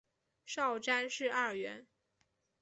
[0.47, 1.85] 少詹事二员。